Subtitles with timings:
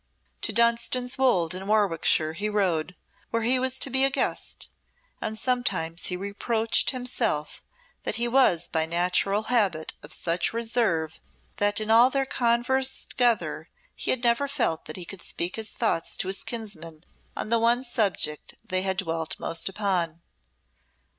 [0.41, 2.95] To Dunstan's Wolde in Warwickshire he rode,
[3.29, 4.67] where he was to be a guest,
[5.21, 7.63] and sometimes he reproached himself
[8.01, 11.21] that he was by natural habit of such reserve
[11.57, 15.69] that in all their converse together he had never felt that he could speak his
[15.69, 17.05] thoughts to his kinsman
[17.37, 20.23] on the one subject they had dwelt most upon.